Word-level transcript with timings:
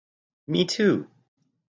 Me 0.47 0.65
too! 0.65 1.05